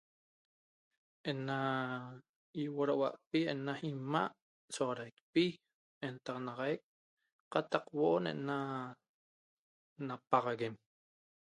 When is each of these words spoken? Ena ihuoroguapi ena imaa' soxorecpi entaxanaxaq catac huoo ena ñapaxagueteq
Ena 1.31 1.57
ihuoroguapi 2.61 3.39
ena 3.53 3.73
imaa' 3.91 4.37
soxorecpi 4.75 5.45
entaxanaxaq 6.05 6.73
catac 7.51 7.83
huoo 7.93 8.17
ena 8.31 8.55
ñapaxagueteq 10.05 10.75